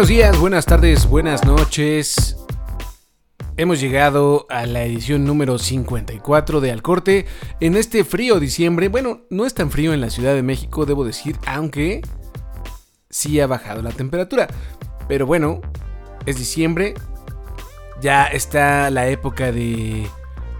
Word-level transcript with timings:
Buenos 0.00 0.08
días, 0.08 0.38
buenas 0.38 0.64
tardes, 0.64 1.06
buenas 1.06 1.44
noches. 1.44 2.34
Hemos 3.58 3.80
llegado 3.80 4.46
a 4.48 4.64
la 4.64 4.82
edición 4.82 5.26
número 5.26 5.58
54 5.58 6.62
de 6.62 6.70
Al 6.70 6.80
Corte 6.80 7.26
en 7.60 7.76
este 7.76 8.02
frío 8.04 8.40
diciembre. 8.40 8.88
Bueno, 8.88 9.26
no 9.28 9.44
es 9.44 9.52
tan 9.52 9.70
frío 9.70 9.92
en 9.92 10.00
la 10.00 10.08
Ciudad 10.08 10.34
de 10.34 10.42
México, 10.42 10.86
debo 10.86 11.04
decir, 11.04 11.36
aunque 11.46 12.00
sí 13.10 13.40
ha 13.40 13.46
bajado 13.46 13.82
la 13.82 13.90
temperatura. 13.90 14.48
Pero 15.06 15.26
bueno, 15.26 15.60
es 16.24 16.38
diciembre, 16.38 16.94
ya 18.00 18.24
está 18.24 18.88
la 18.88 19.06
época 19.08 19.52
de 19.52 20.08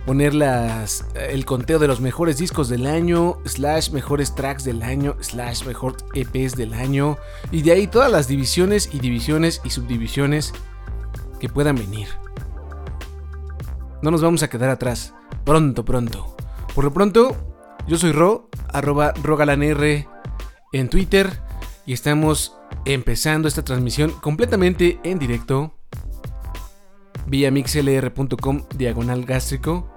poner 0.07 0.35
las, 0.35 1.05
el 1.15 1.45
conteo 1.45 1.79
de 1.79 1.89
los 1.89 2.01
mejores 2.01 2.39
discos 2.39 2.69
del 2.69 2.87
año, 2.87 3.39
slash 3.45 3.91
mejores 3.91 4.35
tracks 4.35 4.65
del 4.65 4.83
año, 4.83 5.17
slash 5.21 5.65
mejor 5.67 5.97
EPs 6.15 6.57
del 6.57 6.75
año, 6.75 7.19
y 7.51 7.63
de 7.63 7.73
ahí 7.73 7.87
todas 7.87 8.11
las 8.11 8.27
divisiones 8.29 8.91
y 8.93 8.99
divisiones 8.99 9.61
y 9.65 9.71
subdivisiones 9.71 10.53
que 11.39 11.49
puedan 11.49 11.77
venir. 11.77 12.09
No 14.03 14.11
nos 14.11 14.23
vamos 14.23 14.43
a 14.43 14.49
quedar 14.49 14.71
atrás, 14.71 15.15
pronto, 15.45 15.85
pronto. 15.85 16.37
Por 16.75 16.85
lo 16.85 16.93
pronto, 16.93 17.37
yo 17.87 17.99
soy 17.99 18.13
Ro, 18.13 18.49
arroba 18.73 19.13
rogalanr 19.23 20.07
en 20.73 20.89
Twitter, 20.89 21.41
y 21.87 21.93
estamos 21.93 22.57
empezando 22.85 23.49
esta 23.49 23.65
transmisión 23.65 24.13
completamente 24.13 25.01
en 25.03 25.19
directo 25.19 25.80
vía 27.27 27.51
mixlr.com 27.51 28.63
diagonal 28.77 29.25
gástrico, 29.25 29.91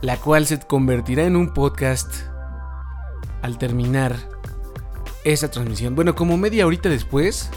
la 0.00 0.16
cual 0.16 0.46
se 0.46 0.58
convertirá 0.60 1.24
en 1.24 1.36
un 1.36 1.52
podcast 1.54 2.12
al 3.42 3.58
terminar 3.58 4.16
esa 5.24 5.50
transmisión. 5.50 5.94
Bueno, 5.94 6.14
como 6.14 6.36
media 6.36 6.66
horita 6.66 6.88
después, 6.88 7.50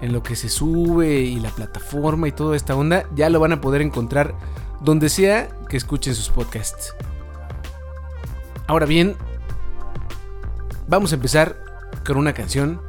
en 0.00 0.12
lo 0.12 0.22
que 0.22 0.36
se 0.36 0.48
sube 0.48 1.20
y 1.20 1.40
la 1.40 1.50
plataforma 1.50 2.28
y 2.28 2.32
toda 2.32 2.56
esta 2.56 2.74
onda, 2.74 3.04
ya 3.14 3.30
lo 3.30 3.40
van 3.40 3.52
a 3.52 3.60
poder 3.60 3.82
encontrar 3.82 4.34
donde 4.80 5.08
sea 5.08 5.48
que 5.68 5.76
escuchen 5.76 6.14
sus 6.14 6.28
podcasts. 6.28 6.94
Ahora 8.66 8.86
bien, 8.86 9.16
vamos 10.88 11.12
a 11.12 11.14
empezar 11.14 11.56
con 12.04 12.16
una 12.16 12.32
canción 12.32 12.80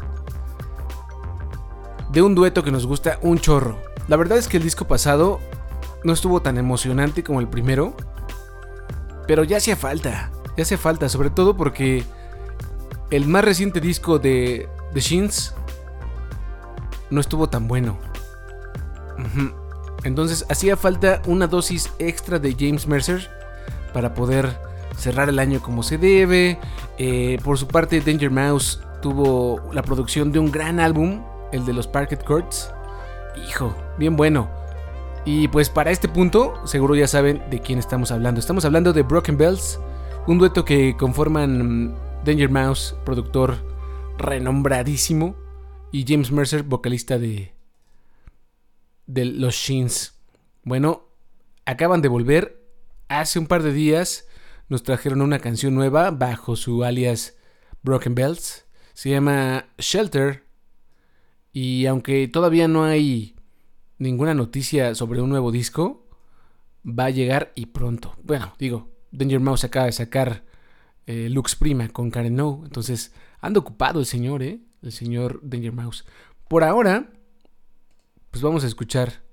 de 2.12 2.22
un 2.22 2.36
dueto 2.36 2.64
que 2.64 2.72
nos 2.72 2.86
gusta 2.86 3.20
un 3.22 3.40
chorro. 3.40 3.85
La 4.08 4.18
verdad 4.18 4.38
es 4.38 4.48
que 4.48 4.58
el 4.58 4.64
disco 4.64 4.86
pasado 4.86 5.40
no 6.04 6.14
estuvo 6.14 6.42
tan 6.42 6.58
emocionante 6.58 7.24
como 7.24 7.40
el 7.40 7.48
primero, 7.48 7.96
pero 9.28 9.44
ya 9.44 9.58
hacía 9.58 9.76
falta, 9.76 10.32
ya 10.56 10.64
hacía 10.64 10.78
falta, 10.78 11.10
sobre 11.10 11.30
todo 11.32 11.58
porque 11.58 12.04
el 13.10 13.28
más 13.28 13.44
reciente 13.44 13.82
disco 13.82 14.20
de 14.20 14.70
The 14.94 15.00
Shins 15.00 15.54
no 17.10 17.22
estuvo 17.22 17.50
tan 17.50 17.68
bueno. 17.68 17.98
Entonces 20.04 20.46
hacía 20.50 20.78
falta 20.78 21.22
una 21.26 21.48
dosis 21.48 21.92
extra 21.98 22.38
de 22.38 22.56
James 22.58 22.88
Mercer 22.88 23.32
para 23.94 24.14
poder 24.14 24.60
cerrar 24.98 25.30
el 25.30 25.40
año 25.40 25.62
como 25.62 25.82
se 25.82 25.98
debe. 25.98 26.60
Eh, 26.98 27.40
por 27.44 27.58
su 27.58 27.68
parte, 27.68 28.02
Danger 28.02 28.30
Mouse 28.30 28.82
tuvo 29.02 29.62
la 29.74 29.82
producción 29.82 30.32
de 30.32 30.40
un 30.40 30.52
gran 30.52 30.80
álbum, 30.80 31.24
el 31.52 31.66
de 31.66 31.74
los 31.74 31.88
Parket 31.88 32.24
Courts. 32.24 32.72
Hijo, 33.38 33.76
bien 33.98 34.16
bueno. 34.16 34.50
Y 35.26 35.48
pues 35.48 35.70
para 35.70 35.92
este 35.92 36.08
punto, 36.08 36.54
seguro 36.68 36.96
ya 36.96 37.08
saben 37.08 37.42
de 37.50 37.60
quién 37.60 37.80
estamos 37.80 38.12
hablando. 38.12 38.40
Estamos 38.40 38.64
hablando 38.64 38.94
de 38.94 39.02
Broken 39.02 39.38
Bells, 39.38 39.80
un 40.28 40.38
dueto 40.38 40.64
que 40.64 40.96
conforman 40.98 41.96
Danger 42.24 42.50
Mouse, 42.50 42.96
productor 43.04 43.58
renombradísimo, 44.18 45.36
y 45.92 46.06
James 46.08 46.32
Mercer, 46.32 46.64
vocalista 46.64 47.18
de, 47.18 47.54
de 49.08 49.26
Los 49.26 49.56
Shins. 49.56 50.14
Bueno, 50.64 51.08
acaban 51.66 52.02
de 52.02 52.08
volver. 52.08 52.62
Hace 53.08 53.40
un 53.40 53.48
par 53.48 53.64
de 53.64 53.72
días 53.72 54.28
nos 54.68 54.84
trajeron 54.84 55.22
una 55.22 55.40
canción 55.40 55.76
nueva 55.76 56.12
bajo 56.12 56.56
su 56.56 56.84
alias 56.84 57.38
Broken 57.82 58.16
Bells. 58.16 58.66
Se 58.94 59.10
llama 59.10 59.68
Shelter 59.78 60.45
y 61.56 61.86
aunque 61.86 62.28
todavía 62.28 62.68
no 62.68 62.84
hay 62.84 63.34
ninguna 63.98 64.34
noticia 64.34 64.94
sobre 64.94 65.22
un 65.22 65.30
nuevo 65.30 65.54
disco, 65.54 66.06
va 66.86 67.06
a 67.06 67.12
llegar 67.12 67.54
y 67.56 67.68
pronto. 67.68 68.14
Bueno, 68.24 68.54
digo, 68.60 68.92
Danger 69.12 69.40
Mouse 69.40 69.64
acaba 69.64 69.86
de 69.86 69.94
sacar 69.94 70.44
eh, 71.06 71.30
Lux 71.30 71.56
Prima 71.56 71.88
con 71.88 72.12
Karen 72.12 72.36
No. 72.36 72.60
Entonces, 72.66 73.14
anda 73.40 73.62
ocupado 73.62 74.02
el 74.02 74.06
señor, 74.06 74.44
¿eh? 74.44 74.60
El 74.82 74.92
señor 74.92 75.40
Danger 75.44 75.72
Mouse. 75.72 76.04
Por 76.50 76.66
ahora, 76.66 77.10
pues 78.32 78.42
vamos 78.44 78.66
a 78.66 78.68
escuchar 78.68 79.24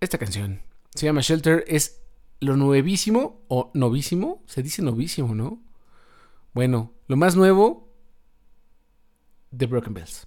esta 0.00 0.18
canción. 0.18 0.62
Se 0.96 1.06
llama 1.06 1.20
Shelter. 1.20 1.64
Es 1.68 2.02
lo 2.40 2.56
nuevísimo 2.56 3.44
o 3.46 3.70
novísimo. 3.72 4.42
Se 4.48 4.64
dice 4.64 4.82
novísimo, 4.82 5.32
¿no? 5.32 5.62
Bueno, 6.54 6.92
lo 7.06 7.16
más 7.16 7.36
nuevo 7.36 7.88
de 9.52 9.66
Broken 9.66 9.94
Bells. 9.94 10.26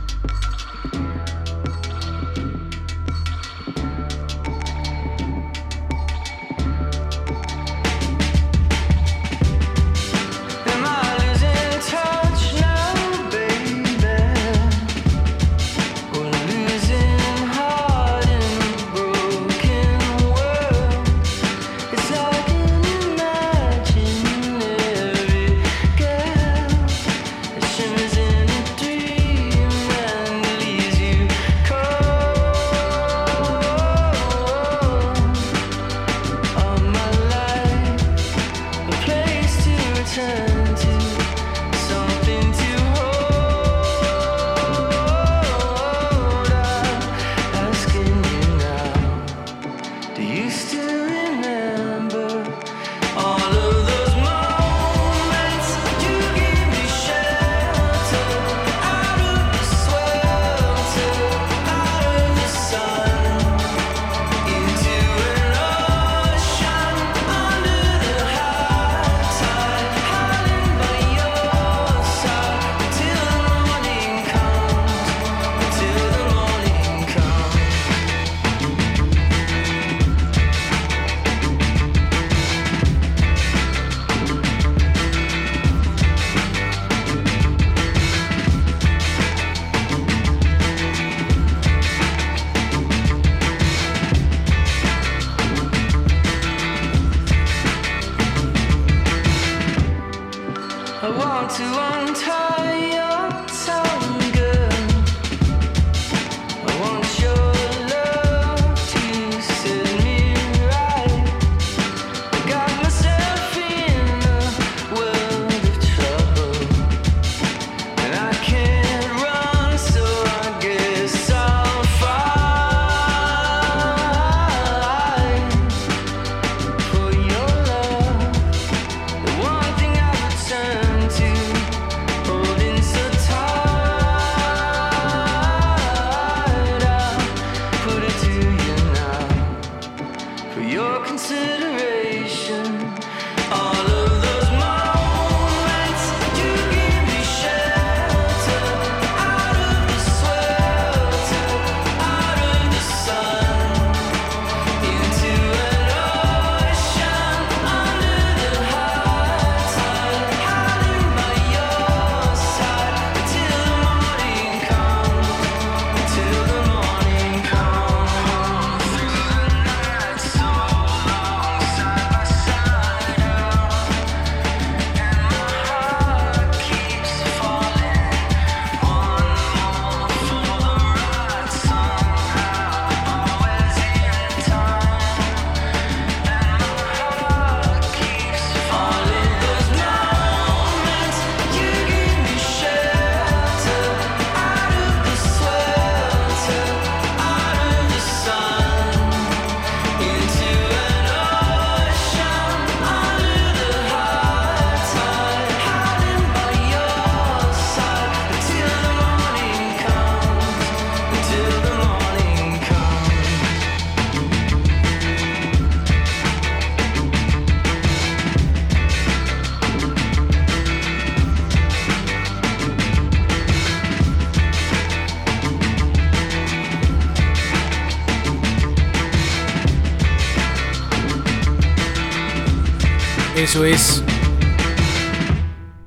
Eso 233.51 233.65
es 233.65 234.01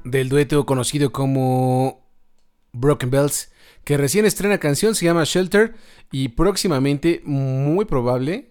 del 0.05 0.28
dueto 0.28 0.66
conocido 0.66 1.12
como 1.12 2.06
Broken 2.75 3.08
Bells, 3.08 3.52
que 3.84 3.96
recién 3.96 4.26
estrena 4.26 4.58
canción, 4.58 4.94
se 4.94 5.06
llama 5.06 5.25
Shelter 5.25 5.75
y 6.12 6.28
próximamente, 6.28 7.22
muy 7.25 7.87
probable, 7.87 8.50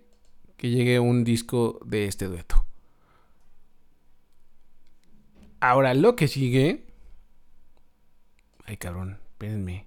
que 0.58 0.72
llegue 0.72 1.00
un 1.00 1.24
disco 1.24 1.80
de 1.86 2.08
este 2.08 2.26
dueto. 2.26 2.66
Ahora, 5.60 5.94
lo 5.94 6.16
que 6.16 6.28
sigue... 6.28 6.88
Ay, 8.66 8.78
cabrón, 8.78 9.20
espérenme. 9.34 9.86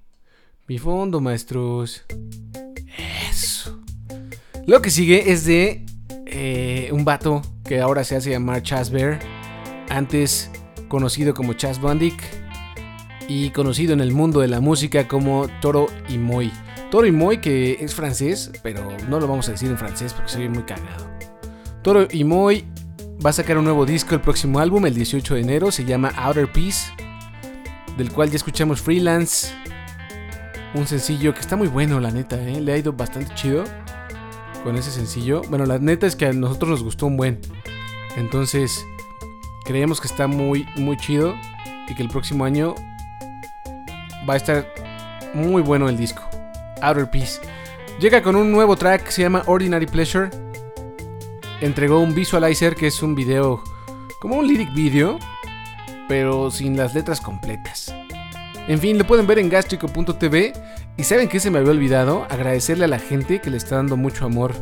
Mi 0.68 0.78
fondo, 0.78 1.20
maestros. 1.20 2.04
Eso. 3.28 3.82
Lo 4.68 4.80
que 4.80 4.90
sigue 4.90 5.32
es 5.32 5.44
de 5.44 5.84
eh, 6.38 6.90
un 6.92 7.06
vato 7.06 7.40
que 7.64 7.80
ahora 7.80 8.04
se 8.04 8.14
hace 8.14 8.30
llamar 8.30 8.62
Chas 8.62 8.90
Bear. 8.90 9.18
Antes 9.88 10.50
conocido 10.88 11.32
como 11.32 11.54
Chas 11.54 11.80
Bandic. 11.80 12.22
Y 13.26 13.50
conocido 13.50 13.94
en 13.94 14.00
el 14.00 14.12
mundo 14.12 14.40
de 14.40 14.48
la 14.48 14.60
música 14.60 15.08
como 15.08 15.48
Toro 15.60 15.86
y 16.08 16.18
Moy. 16.18 16.52
Toro 16.90 17.06
y 17.06 17.12
Moy 17.12 17.38
que 17.38 17.78
es 17.80 17.94
francés, 17.94 18.52
pero 18.62 18.86
no 19.08 19.18
lo 19.18 19.26
vamos 19.26 19.48
a 19.48 19.52
decir 19.52 19.68
en 19.70 19.78
francés 19.78 20.12
porque 20.12 20.30
soy 20.30 20.48
muy 20.48 20.62
cagado. 20.62 21.10
Toro 21.82 22.06
y 22.10 22.22
Moy 22.22 22.64
va 23.24 23.30
a 23.30 23.32
sacar 23.32 23.56
un 23.56 23.64
nuevo 23.64 23.86
disco 23.86 24.14
el 24.14 24.20
próximo 24.20 24.60
álbum, 24.60 24.84
el 24.86 24.94
18 24.94 25.34
de 25.34 25.40
enero. 25.40 25.72
Se 25.72 25.84
llama 25.84 26.12
Outer 26.16 26.52
Peace. 26.52 26.92
Del 27.96 28.12
cual 28.12 28.28
ya 28.30 28.36
escuchamos 28.36 28.82
Freelance. 28.82 29.48
Un 30.74 30.86
sencillo 30.86 31.32
que 31.32 31.40
está 31.40 31.56
muy 31.56 31.68
bueno, 31.68 31.98
la 31.98 32.10
neta, 32.10 32.40
¿eh? 32.40 32.60
le 32.60 32.74
ha 32.74 32.76
ido 32.76 32.92
bastante 32.92 33.34
chido 33.34 33.64
con 34.66 34.74
ese 34.74 34.90
sencillo. 34.90 35.42
Bueno, 35.48 35.64
la 35.64 35.78
neta 35.78 36.08
es 36.08 36.16
que 36.16 36.26
a 36.26 36.32
nosotros 36.32 36.68
nos 36.68 36.82
gustó 36.82 37.06
un 37.06 37.16
buen. 37.16 37.40
Entonces, 38.16 38.84
creemos 39.64 40.00
que 40.00 40.08
está 40.08 40.26
muy, 40.26 40.66
muy 40.74 40.96
chido 40.96 41.36
y 41.86 41.94
que 41.94 42.02
el 42.02 42.08
próximo 42.08 42.44
año 42.44 42.74
va 44.28 44.34
a 44.34 44.36
estar 44.36 44.66
muy 45.34 45.62
bueno 45.62 45.88
el 45.88 45.96
disco. 45.96 46.20
Outer 46.82 47.08
Peace. 47.08 47.40
Llega 48.00 48.22
con 48.22 48.34
un 48.34 48.50
nuevo 48.50 48.74
track 48.74 49.04
que 49.04 49.12
se 49.12 49.22
llama 49.22 49.44
Ordinary 49.46 49.86
Pleasure. 49.86 50.30
Entregó 51.60 52.00
un 52.00 52.12
visualizer 52.12 52.74
que 52.74 52.88
es 52.88 53.00
un 53.04 53.14
video, 53.14 53.62
como 54.20 54.34
un 54.34 54.48
lyric 54.48 54.74
video, 54.74 55.20
pero 56.08 56.50
sin 56.50 56.76
las 56.76 56.92
letras 56.92 57.20
completas. 57.20 57.94
En 58.66 58.80
fin, 58.80 58.98
lo 58.98 59.06
pueden 59.06 59.28
ver 59.28 59.38
en 59.38 59.48
gastrico.tv. 59.48 60.54
Y 60.96 61.04
saben 61.04 61.28
que 61.28 61.40
se 61.40 61.50
me 61.50 61.58
había 61.58 61.72
olvidado 61.72 62.26
agradecerle 62.30 62.86
a 62.86 62.88
la 62.88 62.98
gente 62.98 63.40
que 63.40 63.50
le 63.50 63.58
está 63.58 63.76
dando 63.76 63.96
mucho 63.96 64.24
amor 64.24 64.54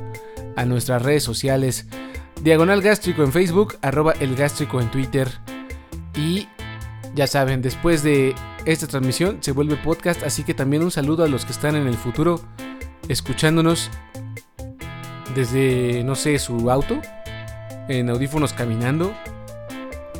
a 0.56 0.64
nuestras 0.64 1.02
redes 1.02 1.22
sociales. 1.22 1.86
Diagonal 2.42 2.82
Gástrico 2.82 3.22
en 3.22 3.32
Facebook, 3.32 3.76
arroba 3.82 4.14
el 4.20 4.34
gástrico 4.34 4.80
en 4.80 4.90
Twitter. 4.90 5.28
Y 6.16 6.48
ya 7.14 7.26
saben, 7.26 7.62
después 7.62 8.02
de 8.02 8.34
esta 8.64 8.86
transmisión 8.86 9.38
se 9.40 9.52
vuelve 9.52 9.76
podcast, 9.76 10.22
así 10.24 10.42
que 10.42 10.54
también 10.54 10.82
un 10.82 10.90
saludo 10.90 11.24
a 11.24 11.28
los 11.28 11.44
que 11.44 11.52
están 11.52 11.76
en 11.76 11.86
el 11.86 11.96
futuro 11.96 12.40
escuchándonos 13.08 13.90
desde, 15.34 16.02
no 16.04 16.14
sé, 16.14 16.38
su 16.38 16.70
auto, 16.70 17.00
en 17.88 18.10
audífonos 18.10 18.52
caminando, 18.52 19.14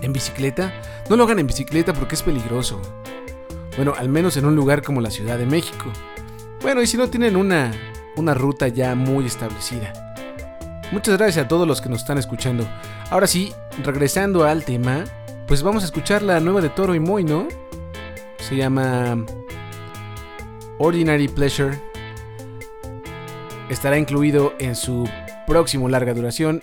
en 0.02 0.12
bicicleta. 0.12 0.72
No 1.08 1.16
lo 1.16 1.24
hagan 1.24 1.38
en 1.38 1.46
bicicleta 1.46 1.92
porque 1.92 2.14
es 2.14 2.22
peligroso. 2.22 2.80
Bueno, 3.76 3.94
al 3.96 4.08
menos 4.08 4.36
en 4.36 4.46
un 4.46 4.54
lugar 4.54 4.82
como 4.82 5.00
la 5.00 5.10
Ciudad 5.10 5.38
de 5.38 5.46
México. 5.46 5.92
Bueno, 6.62 6.80
y 6.80 6.86
si 6.86 6.96
no 6.96 7.10
tienen 7.10 7.36
una, 7.36 7.72
una 8.16 8.34
ruta 8.34 8.68
ya 8.68 8.94
muy 8.94 9.26
establecida. 9.26 10.14
Muchas 10.92 11.18
gracias 11.18 11.44
a 11.44 11.48
todos 11.48 11.66
los 11.66 11.80
que 11.80 11.88
nos 11.88 12.00
están 12.00 12.18
escuchando. 12.18 12.68
Ahora 13.10 13.26
sí, 13.26 13.52
regresando 13.82 14.44
al 14.44 14.64
tema, 14.64 15.04
pues 15.48 15.62
vamos 15.62 15.82
a 15.82 15.86
escuchar 15.86 16.22
la 16.22 16.40
nueva 16.40 16.60
de 16.60 16.70
Toro 16.70 16.94
y 16.94 17.00
Moy, 17.00 17.24
¿no? 17.24 17.48
Se 18.38 18.56
llama 18.56 19.24
Ordinary 20.78 21.28
Pleasure. 21.28 21.80
Estará 23.68 23.98
incluido 23.98 24.54
en 24.58 24.76
su 24.76 25.08
próximo 25.46 25.88
larga 25.88 26.14
duración, 26.14 26.62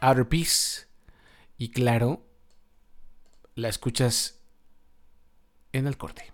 Outer 0.00 0.28
Peace. 0.28 0.86
Y 1.58 1.70
claro, 1.70 2.22
la 3.54 3.68
escuchas 3.68 4.39
en 5.72 5.86
el 5.86 5.96
corte. 5.96 6.32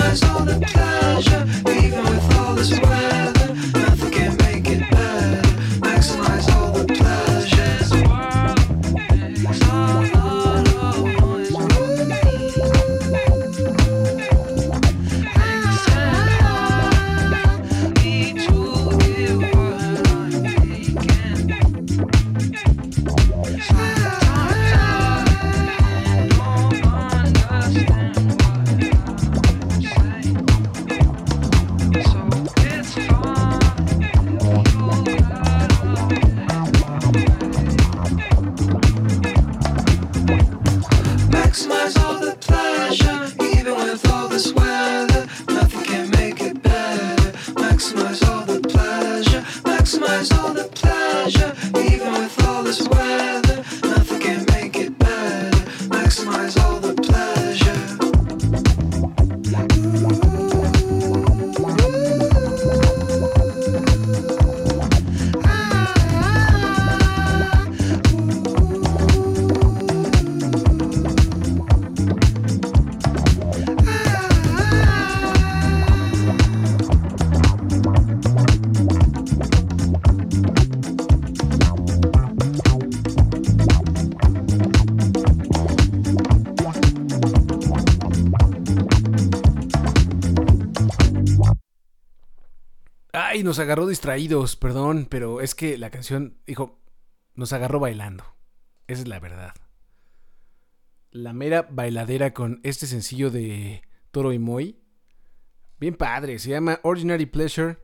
summer's 0.00 0.22
on 0.22 0.48
a 0.48 0.66
cloud. 0.66 0.89
Nos 93.42 93.58
agarró 93.58 93.86
distraídos, 93.86 94.56
perdón, 94.56 95.06
pero 95.08 95.40
es 95.40 95.54
que 95.54 95.78
la 95.78 95.90
canción, 95.90 96.36
dijo, 96.46 96.78
nos 97.34 97.52
agarró 97.52 97.80
bailando. 97.80 98.24
Esa 98.86 99.02
es 99.02 99.08
la 99.08 99.18
verdad. 99.18 99.54
La 101.10 101.32
mera 101.32 101.66
bailadera 101.70 102.34
con 102.34 102.60
este 102.64 102.86
sencillo 102.86 103.30
de 103.30 103.82
Toro 104.10 104.32
y 104.32 104.38
Moy. 104.38 104.78
Bien 105.78 105.94
padre, 105.94 106.38
se 106.38 106.50
llama 106.50 106.80
Ordinary 106.82 107.26
Pleasure 107.26 107.78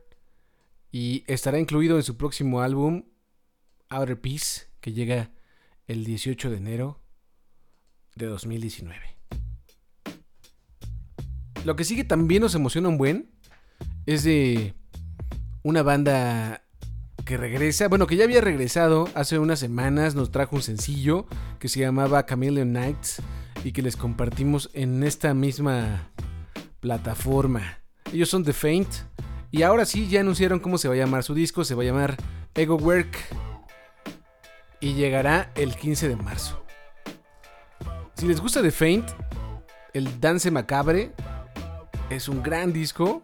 y 0.91 1.23
estará 1.27 1.59
incluido 1.59 1.97
en 1.97 2.03
su 2.03 2.17
próximo 2.17 2.61
álbum, 2.61 3.05
Outer 3.89 4.21
Peace, 4.21 4.67
que 4.79 4.93
llega 4.93 5.31
el 5.87 6.05
18 6.05 6.51
de 6.51 6.57
enero 6.57 7.01
de 8.15 8.27
2019. 8.27 9.17
Lo 11.65 11.75
que 11.75 11.83
sigue 11.83 12.03
también 12.03 12.43
nos 12.43 12.53
emociona 12.53 12.89
un 12.89 12.97
buen 12.97 13.31
es 14.05 14.23
de 14.23 14.75
una 15.67 15.83
banda 15.83 16.61
que 17.25 17.35
regresa, 17.35 17.89
bueno, 17.89 18.07
que 18.07 18.15
ya 18.15 18.23
había 18.23 18.39
regresado 18.39 19.09
hace 19.15 19.37
unas 19.37 19.59
semanas, 19.59 20.15
nos 20.15 20.31
trajo 20.31 20.55
un 20.55 20.61
sencillo 20.61 21.25
que 21.59 21.67
se 21.67 21.81
llamaba 21.81 22.25
Chameleon 22.25 22.71
Nights 22.71 23.21
y 23.65 23.73
que 23.73 23.81
les 23.81 23.97
compartimos 23.97 24.69
en 24.71 25.03
esta 25.03 25.33
misma 25.33 26.09
plataforma. 26.79 27.79
Ellos 28.13 28.29
son 28.29 28.45
The 28.45 28.53
Faint 28.53 28.87
y 29.51 29.63
ahora 29.63 29.83
sí 29.83 30.07
ya 30.07 30.21
anunciaron 30.21 30.61
cómo 30.61 30.77
se 30.77 30.87
va 30.87 30.93
a 30.93 30.97
llamar 30.97 31.23
su 31.23 31.33
disco, 31.33 31.65
se 31.65 31.75
va 31.75 31.83
a 31.83 31.87
llamar 31.87 32.15
Ego 32.55 32.77
Work 32.77 33.17
y 34.79 34.93
llegará 34.93 35.51
el 35.55 35.75
15 35.75 36.07
de 36.07 36.15
marzo. 36.15 36.63
Si 38.13 38.25
les 38.25 38.39
gusta 38.39 38.61
The 38.61 38.71
Faint, 38.71 39.09
el 39.91 40.21
Dance 40.21 40.49
Macabre 40.49 41.11
es 42.09 42.29
un 42.29 42.41
gran 42.41 42.71
disco 42.71 43.21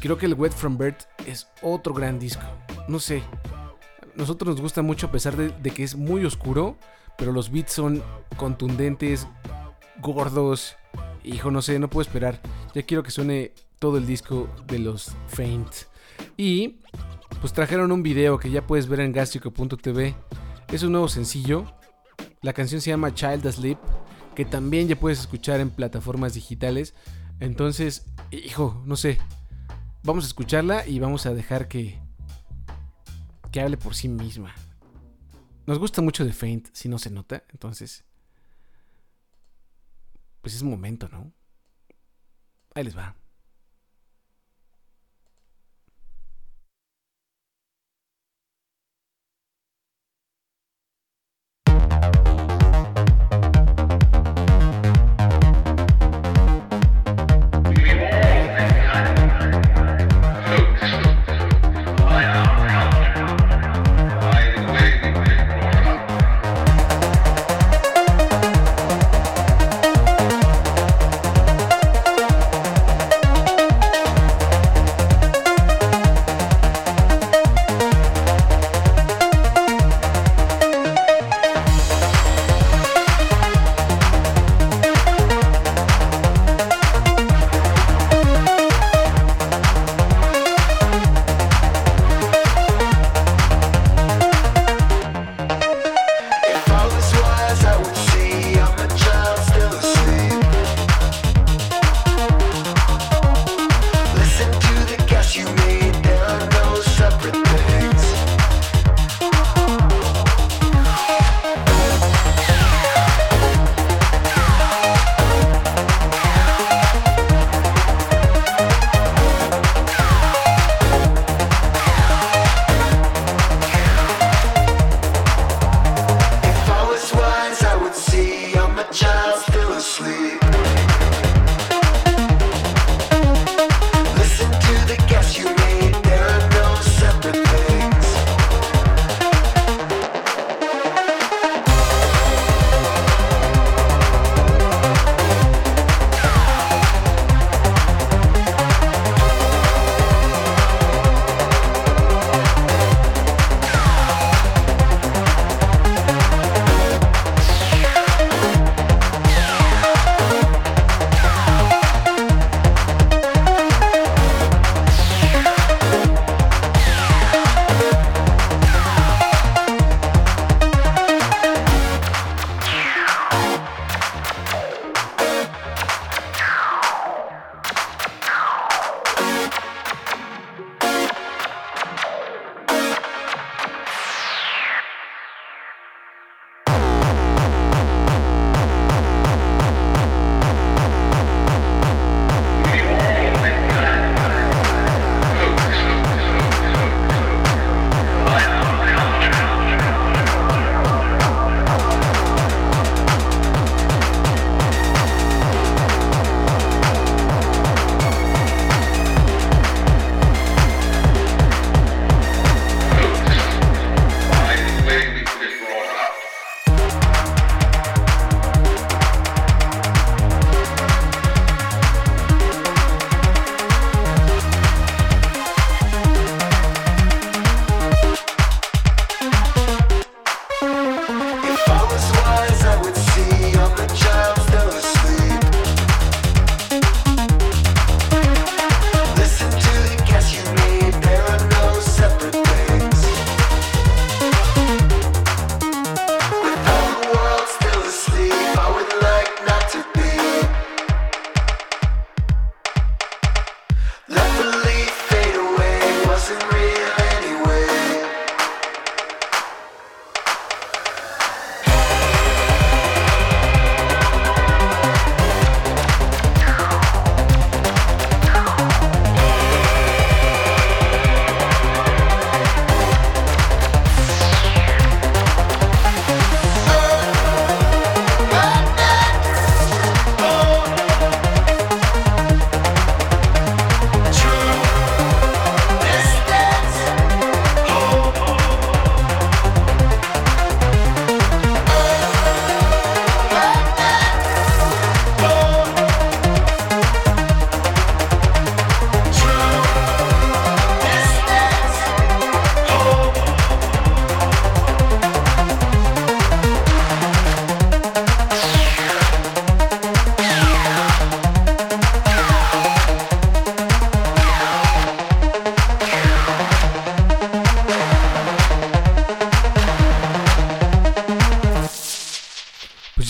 creo 0.00 0.18
que 0.18 0.26
el 0.26 0.34
Wet 0.34 0.52
From 0.52 0.76
Birth 0.78 1.02
es 1.26 1.46
otro 1.62 1.94
gran 1.94 2.18
disco. 2.18 2.42
No 2.88 2.98
sé. 2.98 3.22
Nosotros 4.16 4.54
nos 4.54 4.60
gusta 4.60 4.82
mucho 4.82 5.06
a 5.06 5.12
pesar 5.12 5.36
de, 5.36 5.70
que 5.70 5.84
es 5.84 5.94
muy 5.94 6.24
oscuro. 6.24 6.76
Pero 7.16 7.32
los 7.32 7.50
beats 7.52 7.72
son 7.72 8.02
contundentes, 8.36 9.26
gordos. 10.00 10.76
Hijo, 11.22 11.50
no 11.50 11.60
sé, 11.60 11.78
no 11.78 11.90
puedo 11.90 12.02
esperar. 12.02 12.40
Ya 12.74 12.82
quiero 12.82 13.02
que 13.02 13.10
suene 13.10 13.52
todo 13.78 13.98
el 13.98 14.06
disco 14.06 14.48
de 14.66 14.78
los 14.78 15.12
Faint. 15.28 15.70
Y 16.36 16.80
pues 17.40 17.52
trajeron 17.52 17.92
un 17.92 18.02
video 18.02 18.38
que 18.38 18.50
ya 18.50 18.66
puedes 18.66 18.88
ver 18.88 19.00
en 19.00 19.12
gastrico.tv. 19.12 20.14
Es 20.72 20.82
un 20.82 20.92
nuevo 20.92 21.08
sencillo. 21.08 21.66
La 22.42 22.54
canción 22.54 22.80
se 22.80 22.90
llama 22.90 23.14
Child 23.14 23.46
Asleep, 23.46 23.78
que 24.34 24.44
también 24.46 24.88
ya 24.88 24.96
puedes 24.96 25.20
escuchar 25.20 25.60
en 25.60 25.70
plataformas 25.70 26.34
digitales. 26.34 26.94
Entonces, 27.38 28.06
hijo, 28.30 28.82
no 28.86 28.96
sé, 28.96 29.18
Vamos 30.02 30.24
a 30.24 30.28
escucharla 30.28 30.86
y 30.86 30.98
vamos 30.98 31.26
a 31.26 31.34
dejar 31.34 31.68
que, 31.68 32.00
que 33.52 33.60
hable 33.60 33.76
por 33.76 33.94
sí 33.94 34.08
misma. 34.08 34.54
Nos 35.66 35.78
gusta 35.78 36.00
mucho 36.00 36.24
de 36.24 36.32
Faint, 36.32 36.68
si 36.72 36.88
no 36.88 36.98
se 36.98 37.10
nota, 37.10 37.44
entonces... 37.50 38.04
Pues 40.40 40.54
es 40.54 40.62
momento, 40.62 41.08
¿no? 41.10 41.32
Ahí 42.74 42.84
les 42.84 42.96
va. 42.96 43.14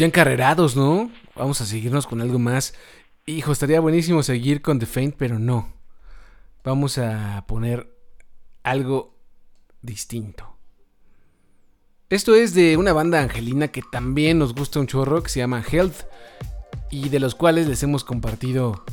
Ya 0.01 0.07
encarrerados, 0.07 0.77
¿no? 0.77 1.11
Vamos 1.37 1.61
a 1.61 1.67
seguirnos 1.67 2.07
con 2.07 2.23
algo 2.23 2.39
más. 2.39 2.75
Hijo, 3.27 3.53
estaría 3.53 3.81
buenísimo 3.81 4.23
seguir 4.23 4.63
con 4.63 4.79
The 4.79 4.87
Faint, 4.87 5.15
pero 5.17 5.39
no. 5.39 5.73
Vamos 6.65 6.97
a 6.97 7.45
poner 7.47 7.95
algo 8.63 9.15
distinto. 9.83 10.57
Esto 12.09 12.35
es 12.35 12.55
de 12.55 12.79
una 12.79 12.95
banda 12.95 13.21
angelina 13.21 13.69
que 13.69 13.83
también 13.93 14.39
nos 14.39 14.55
gusta 14.55 14.81
un 14.81 14.87
chorro, 14.87 15.23
que 15.23 15.29
se 15.29 15.41
llama 15.41 15.63
Health, 15.71 16.07
y 16.91 17.11
de 17.11 17.21
los 17.21 17.35
cuales 17.35 17.69
les 17.69 17.83
hemos 17.83 18.03
compartido 18.03 18.85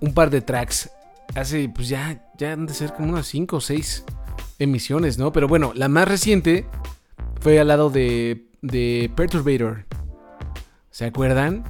un 0.00 0.12
par 0.12 0.28
de 0.28 0.42
tracks. 0.42 0.90
Hace, 1.34 1.70
pues 1.70 1.88
ya, 1.88 2.30
ya 2.38 2.52
han 2.52 2.66
de 2.66 2.74
ser 2.74 2.92
como 2.92 3.14
unas 3.14 3.26
5 3.28 3.56
o 3.56 3.60
6 3.60 4.04
emisiones, 4.58 5.16
¿no? 5.16 5.32
Pero 5.32 5.48
bueno, 5.48 5.72
la 5.74 5.88
más 5.88 6.06
reciente 6.06 6.66
fue 7.46 7.60
al 7.60 7.68
lado 7.68 7.90
de, 7.90 8.48
de 8.60 9.08
Perturbator. 9.14 9.84
¿Se 10.90 11.04
acuerdan? 11.04 11.62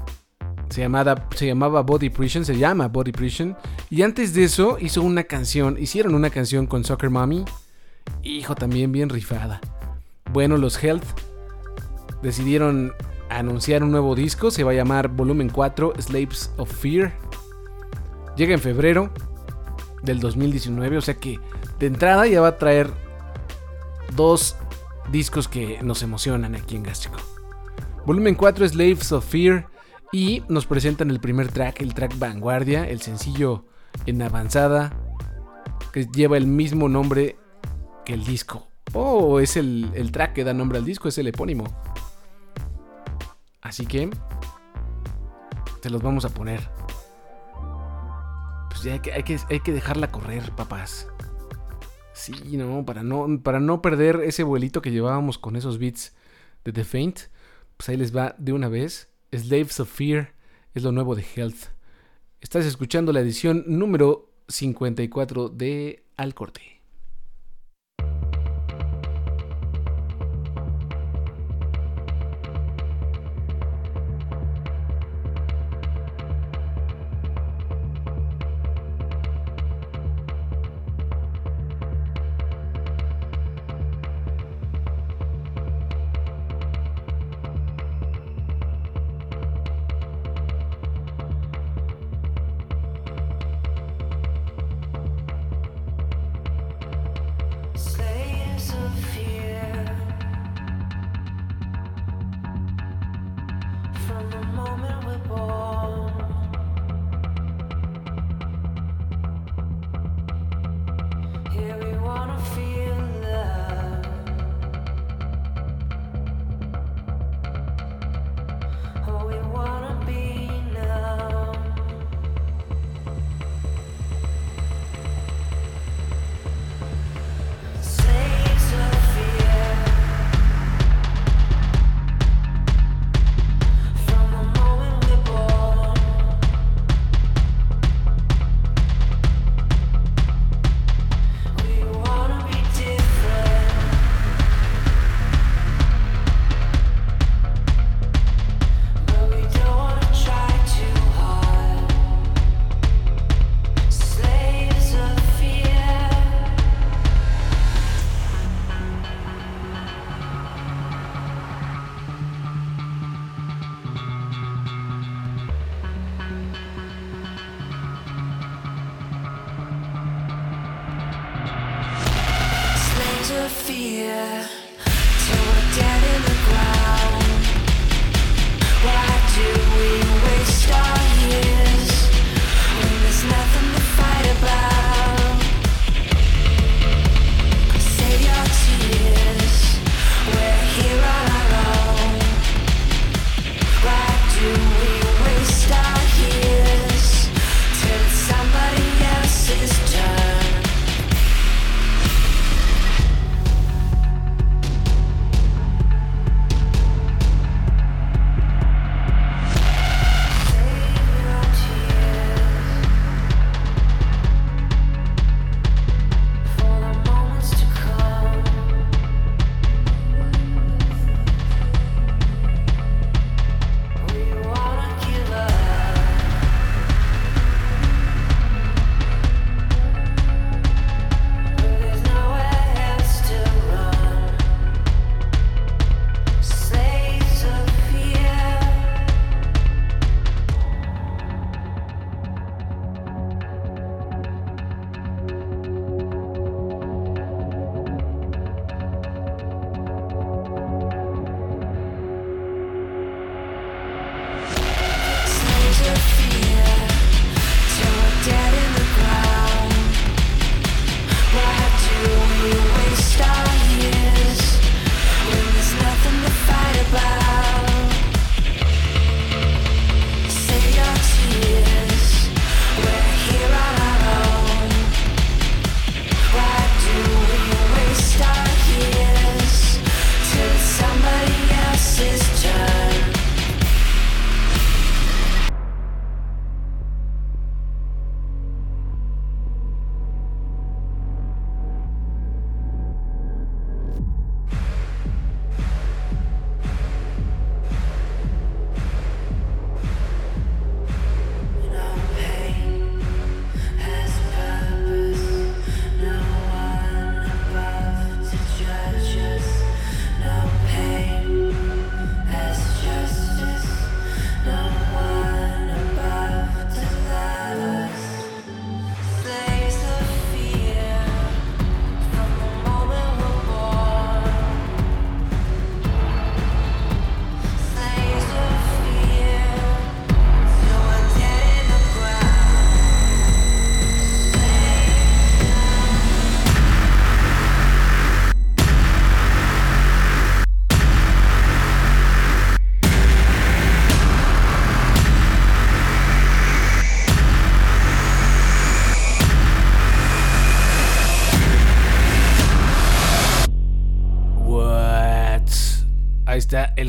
Se 0.71 0.81
llamaba, 0.81 1.29
se 1.35 1.49
llamaba 1.49 1.83
Body 1.83 2.09
Prison, 2.09 2.47
se 2.47 2.57
llama 2.57 2.89
Body 2.89 3.12
Prison. 3.12 3.55
Y 3.91 4.01
antes 4.01 4.33
de 4.33 4.45
eso 4.45 4.79
hizo 4.81 5.03
una 5.03 5.25
canción, 5.25 5.77
hicieron 5.79 6.15
una 6.15 6.31
canción 6.31 6.67
con 6.67 6.83
Soccer 6.83 7.11
Mommy. 7.11 7.45
Hijo, 8.23 8.55
también 8.55 8.91
bien 8.91 9.11
rifada. 9.11 9.61
Bueno, 10.33 10.57
los 10.57 10.83
Health 10.83 11.05
decidieron 12.23 12.95
anunciar 13.29 13.83
un 13.83 13.91
nuevo 13.91 14.15
disco, 14.15 14.51
se 14.51 14.65
va 14.65 14.71
a 14.71 14.77
llamar 14.77 15.09
Volumen 15.09 15.51
4 15.51 15.93
Slaves 15.99 16.53
of 16.57 16.73
Fear. 16.73 17.12
Llega 18.35 18.55
en 18.55 18.61
febrero 18.61 19.11
del 20.03 20.21
2019, 20.21 20.97
o 20.97 21.03
sea 21.03 21.17
que 21.17 21.39
de 21.79 21.87
entrada 21.87 22.27
ya 22.27 22.41
va 22.41 22.49
a 22.49 22.57
traer 22.57 22.89
dos 24.15 24.57
discos 25.11 25.49
que 25.49 25.83
nos 25.83 26.03
emocionan 26.03 26.55
aquí 26.55 26.77
en 26.77 26.83
Gástrico. 26.83 27.19
Volumen 28.05 28.35
4 28.35 28.69
Slaves 28.69 29.12
of 29.12 29.27
Fear 29.27 29.69
y 30.12 30.42
nos 30.49 30.66
presentan 30.66 31.11
el 31.11 31.21
primer 31.21 31.51
track, 31.51 31.81
el 31.81 31.95
track 31.95 32.19
Vanguardia, 32.19 32.88
el 32.88 33.01
sencillo 33.01 33.64
en 34.07 34.23
avanzada 34.23 34.92
que 35.92 36.07
lleva 36.07 36.37
el 36.37 36.47
mismo 36.47 36.88
nombre 36.88 37.37
que 38.05 38.14
el 38.14 38.25
disco. 38.25 38.69
Oh, 38.92 39.40
es 39.40 39.57
el, 39.57 40.11
track 40.12 40.35
que 40.35 40.45
da 40.45 40.55
nombre 40.55 40.79
al 40.79 40.85
disco, 40.85 41.09
es 41.09 41.19
el 41.19 41.27
epónimo. 41.27 41.64
Así 43.62 43.87
que 43.87 44.11
te 45.83 45.90
los 45.90 46.03
vamos 46.03 46.25
a 46.25 46.29
poner. 46.29 46.69
Pues 48.71 48.83
ya 48.83 48.92
hay 48.92 49.01
que, 49.01 49.12
hay 49.12 49.23
que, 49.23 49.40
hay 49.51 49.61
que 49.61 49.73
dejarla 49.73 50.11
correr, 50.11 50.53
papás. 50.53 51.09
Sí, 52.16 52.33
no, 52.57 52.85
para 52.87 53.02
no, 53.02 53.42
para 53.42 53.61
no 53.61 53.83
perder 53.83 54.22
ese 54.24 54.42
vuelito 54.42 54.81
que 54.81 54.90
llevábamos 54.90 55.37
con 55.37 55.55
esos 55.55 55.79
beats 55.79 56.14
de 56.64 56.72
The 56.72 56.83
Faint. 56.83 57.20
Pues 57.76 57.90
ahí 57.90 57.98
les 57.98 58.16
va 58.16 58.35
de 58.38 58.55
una 58.55 58.68
vez. 58.68 59.11
Slaves 59.33 59.81
of 59.81 59.92
Fear 59.92 60.33
es 60.74 60.83
lo 60.83 60.92
nuevo 60.92 61.14
de 61.14 61.26
Health. 61.37 61.66
Estás 62.40 62.64
escuchando 62.64 63.12
la 63.12 63.20
edición 63.20 63.64
número 63.66 64.33
54 64.48 65.50
de 65.50 66.05
Al 66.16 66.35
Corte. 66.35 66.76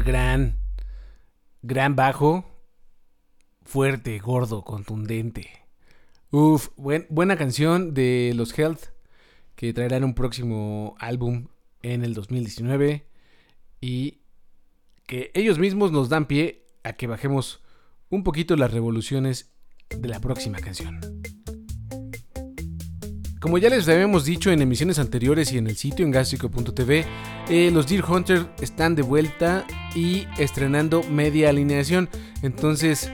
Gran, 0.08 0.58
gran 1.62 1.98
bajo, 1.98 2.46
fuerte, 3.66 4.18
gordo, 4.20 4.64
contundente. 4.64 5.50
Uf, 6.32 6.70
buena 6.78 7.36
canción 7.36 7.94
de 7.94 8.32
los 8.34 8.58
Health, 8.58 8.86
que 9.58 9.74
traerán 9.74 10.06
un 10.06 10.14
próximo 10.14 10.96
álbum 11.00 11.48
en 11.82 12.06
el 12.06 12.14
2019 12.14 13.06
y 13.82 14.20
que 15.06 15.30
ellos 15.34 15.60
mismos 15.60 15.92
nos 15.92 16.08
dan 16.08 16.26
pie 16.26 16.66
a 16.84 16.94
que 16.94 17.08
bajemos 17.08 17.62
un 18.10 18.24
poquito 18.24 18.56
las 18.56 18.72
revoluciones 18.72 19.52
de 19.90 20.08
la 20.08 20.22
próxima 20.22 20.60
canción. 20.60 21.02
Como 23.48 23.60
ya 23.60 23.70
les 23.70 23.88
habíamos 23.88 24.26
dicho 24.26 24.52
en 24.52 24.62
emisiones 24.62 25.00
anteriores 25.00 25.54
y 25.54 25.58
en 25.58 25.68
el 25.68 25.78
sitio 25.78 26.04
en 26.04 26.12
gástrico.tv, 26.12 27.06
eh, 27.48 27.72
los 27.72 27.88
Deer 27.88 28.04
Hunter 28.04 28.46
están 28.60 28.94
de 28.94 29.04
vuelta 29.04 29.66
y 29.96 30.28
estrenando 30.38 31.02
media 31.04 31.48
alineación. 31.48 32.10
Entonces, 32.42 33.10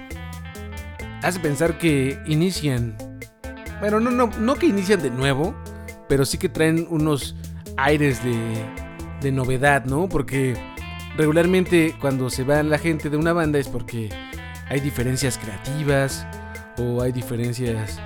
hace 1.21 1.39
pensar 1.39 1.77
que 1.77 2.17
inician. 2.25 2.97
Bueno, 3.79 3.99
no, 3.99 4.09
no, 4.09 4.25
no 4.39 4.55
que 4.55 4.65
inician 4.65 5.03
de 5.03 5.11
nuevo, 5.11 5.53
pero 6.09 6.25
sí 6.25 6.39
que 6.39 6.49
traen 6.49 6.87
unos 6.89 7.35
aires 7.77 8.23
de, 8.23 8.35
de 9.21 9.31
novedad, 9.31 9.85
¿no? 9.85 10.09
Porque 10.09 10.55
regularmente 11.15 11.95
cuando 12.01 12.31
se 12.31 12.43
va 12.43 12.63
la 12.63 12.79
gente 12.79 13.11
de 13.11 13.17
una 13.17 13.33
banda 13.33 13.59
es 13.59 13.67
porque 13.67 14.09
hay 14.67 14.79
diferencias 14.79 15.37
creativas 15.37 16.25
o 16.79 17.03
hay 17.03 17.11
diferencias 17.11 18.01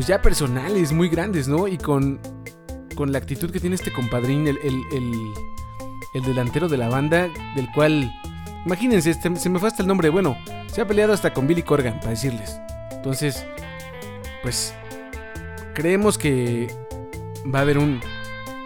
pues 0.00 0.08
ya 0.08 0.22
personales 0.22 0.92
muy 0.92 1.10
grandes, 1.10 1.46
¿no? 1.46 1.68
Y 1.68 1.76
con, 1.76 2.18
con 2.94 3.12
la 3.12 3.18
actitud 3.18 3.50
que 3.50 3.60
tiene 3.60 3.76
este 3.76 3.92
compadrín, 3.92 4.48
el, 4.48 4.56
el, 4.62 6.22
delantero 6.24 6.70
de 6.70 6.78
la 6.78 6.88
banda, 6.88 7.28
del 7.54 7.70
cual, 7.74 8.10
imagínense, 8.64 9.10
este, 9.10 9.36
se 9.36 9.50
me 9.50 9.58
fue 9.58 9.68
hasta 9.68 9.82
el 9.82 9.88
nombre, 9.88 10.08
bueno, 10.08 10.38
se 10.72 10.80
ha 10.80 10.86
peleado 10.86 11.12
hasta 11.12 11.34
con 11.34 11.46
Billy 11.46 11.62
Corgan, 11.62 11.98
para 11.98 12.12
decirles. 12.12 12.58
Entonces, 12.92 13.44
pues, 14.40 14.72
creemos 15.74 16.16
que 16.16 16.74
va 17.54 17.58
a 17.58 17.62
haber 17.62 17.76
un, 17.76 18.00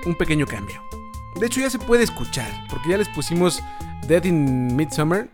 un 0.06 0.14
pequeño 0.14 0.46
cambio. 0.46 0.80
De 1.40 1.46
hecho, 1.46 1.58
ya 1.58 1.68
se 1.68 1.80
puede 1.80 2.04
escuchar, 2.04 2.48
porque 2.70 2.90
ya 2.90 2.96
les 2.96 3.08
pusimos 3.08 3.60
Dead 4.06 4.22
in 4.22 4.76
Midsummer, 4.76 5.28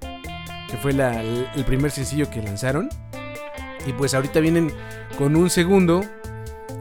que 0.67 0.79
fue 0.79 0.93
el 0.93 1.65
primer 1.67 1.91
sencillo 1.91 2.31
que 2.31 2.41
lanzaron. 2.41 2.89
Y 3.87 3.93
pues 3.93 4.15
ahorita 4.15 4.41
vienen 4.41 4.73
con 5.19 5.37
un 5.37 5.51
segundo 5.51 6.05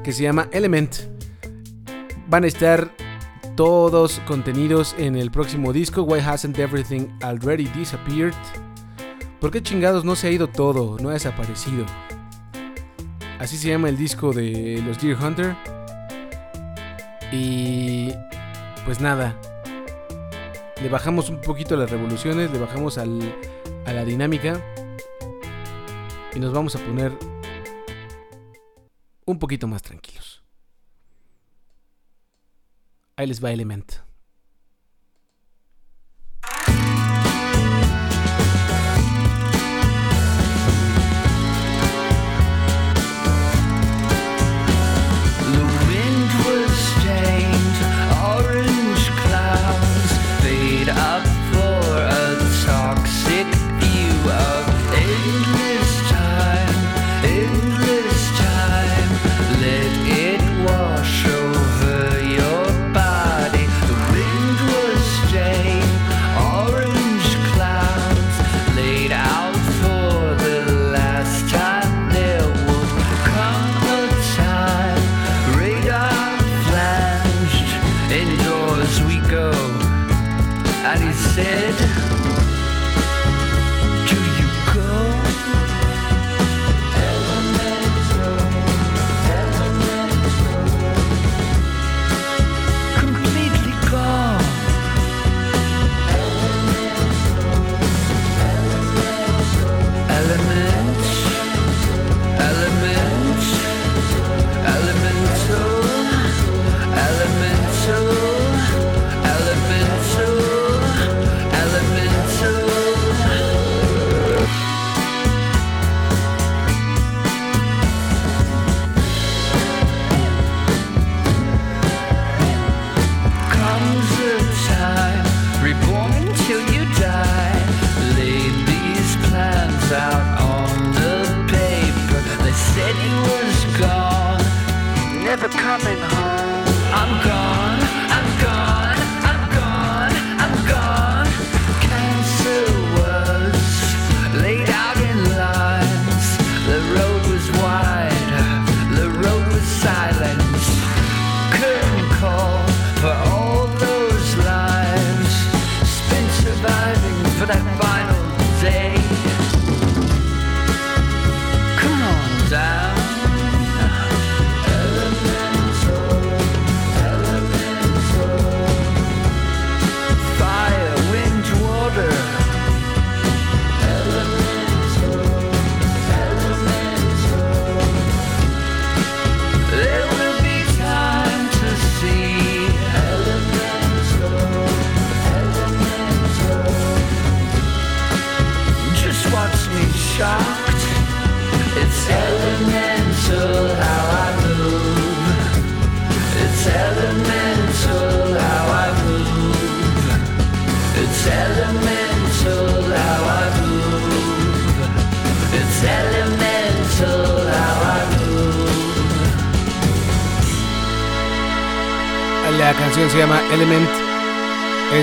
que 0.03 0.11
se 0.11 0.23
llama 0.23 0.49
Element. 0.51 0.95
Van 2.27 2.43
a 2.43 2.47
estar 2.47 2.91
todos 3.55 4.21
contenidos 4.27 4.95
en 4.97 5.15
el 5.15 5.31
próximo 5.31 5.73
disco, 5.73 6.03
Why 6.03 6.19
Hasn't 6.19 6.57
Everything 6.59 7.07
Already 7.21 7.65
Disappeared? 7.65 8.33
¿Por 9.41 9.51
qué 9.51 9.61
chingados 9.61 10.05
no 10.05 10.15
se 10.15 10.27
ha 10.27 10.31
ido 10.31 10.47
todo? 10.47 10.97
No 11.01 11.09
ha 11.09 11.13
desaparecido. 11.13 11.85
Así 13.39 13.57
se 13.57 13.69
llama 13.69 13.89
el 13.89 13.97
disco 13.97 14.33
de 14.33 14.83
los 14.85 15.01
Deer 15.01 15.17
Hunter. 15.21 15.55
Y 17.31 18.11
pues 18.85 18.99
nada. 18.99 19.35
Le 20.81 20.89
bajamos 20.89 21.29
un 21.29 21.41
poquito 21.41 21.75
las 21.75 21.89
revoluciones, 21.89 22.51
le 22.51 22.59
bajamos 22.59 22.97
a 22.97 23.05
la 23.05 24.05
dinámica. 24.05 24.61
Y 26.35 26.39
nos 26.39 26.53
vamos 26.53 26.75
a 26.75 26.79
poner 26.79 27.17
un 29.25 29.39
poquito 29.39 29.67
más 29.67 29.81
tranquilos. 29.81 30.43
Ahí 33.15 33.27
les 33.27 33.43
va 33.43 33.51
Element. 33.51 34.08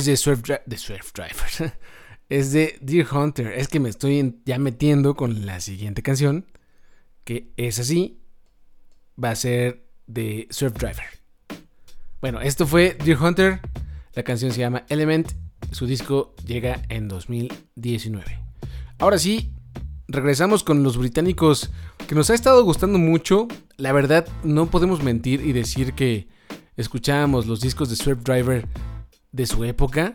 De 0.06 0.16
Swift, 0.16 0.48
de 0.64 0.78
Swift 0.78 1.12
Driver. 1.14 1.74
es 2.28 2.52
de 2.52 2.78
Deer 2.80 3.06
Hunter. 3.12 3.48
Es 3.48 3.68
que 3.68 3.80
me 3.80 3.88
estoy 3.88 4.40
ya 4.44 4.58
metiendo 4.58 5.14
con 5.14 5.46
la 5.46 5.60
siguiente 5.60 6.02
canción, 6.02 6.46
que 7.24 7.52
es 7.56 7.78
así, 7.78 8.20
va 9.22 9.30
a 9.30 9.36
ser 9.36 9.86
de 10.06 10.46
Surf 10.50 10.74
Driver. 10.74 11.04
Bueno, 12.20 12.40
esto 12.40 12.66
fue 12.66 12.96
Deer 13.04 13.18
Hunter, 13.20 13.60
la 14.14 14.22
canción 14.22 14.52
se 14.52 14.60
llama 14.60 14.84
Element, 14.88 15.32
su 15.72 15.86
disco 15.86 16.34
llega 16.44 16.82
en 16.88 17.08
2019. 17.08 18.38
Ahora 18.98 19.18
sí, 19.18 19.52
regresamos 20.08 20.64
con 20.64 20.82
los 20.82 20.96
británicos 20.96 21.70
que 22.06 22.14
nos 22.14 22.30
ha 22.30 22.34
estado 22.34 22.62
gustando 22.64 22.98
mucho. 22.98 23.48
La 23.76 23.92
verdad, 23.92 24.26
no 24.42 24.70
podemos 24.70 25.02
mentir 25.02 25.40
y 25.44 25.52
decir 25.52 25.92
que 25.92 26.28
escuchábamos 26.76 27.46
los 27.46 27.60
discos 27.60 27.90
de 27.90 27.96
Surf 27.96 28.22
Driver 28.22 28.66
de 29.36 29.46
su 29.46 29.64
época. 29.64 30.14